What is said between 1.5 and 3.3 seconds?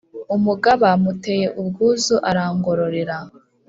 ubwuzu arangororera